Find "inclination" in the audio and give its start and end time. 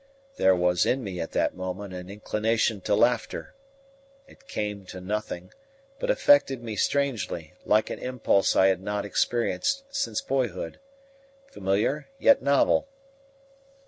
2.09-2.81